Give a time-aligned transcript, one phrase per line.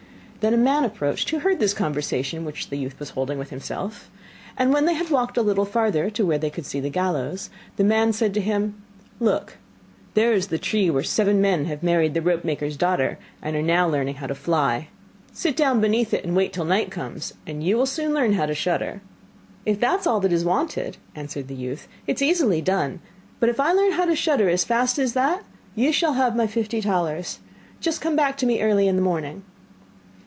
[0.41, 4.09] Then a man approached who heard this conversation which the youth was holding with himself,
[4.57, 7.51] and when they had walked a little farther to where they could see the gallows,
[7.75, 8.81] the man said to him:
[9.19, 9.57] 'Look,
[10.15, 13.87] there is the tree where seven men have married the ropemaker's daughter, and are now
[13.87, 14.87] learning how to fly.
[15.31, 18.47] Sit down beneath it, and wait till night comes, and you will soon learn how
[18.47, 18.99] to shudder.'
[19.63, 22.99] 'If that is all that is wanted,' answered the youth, 'it is easily done;
[23.39, 25.43] but if I learn how to shudder as fast as that,
[25.75, 27.37] you shall have my fifty talers.
[27.79, 29.43] Just come back to me early in the morning.